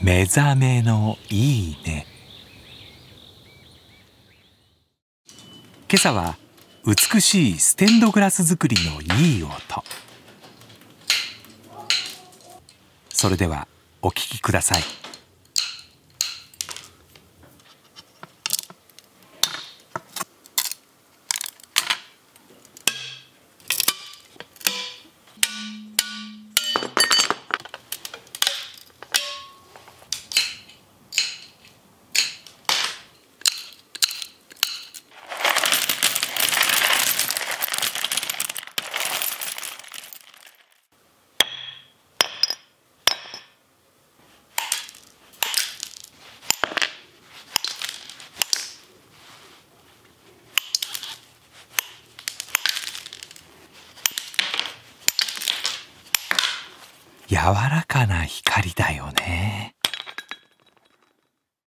[0.00, 2.06] 目覚めのいいね。
[5.90, 6.36] 今朝は
[6.86, 9.52] 美しいステンドグラス作りのいい音。
[13.08, 13.66] それでは
[14.00, 14.82] お聞きください。
[57.28, 59.74] 柔らかな光だよね。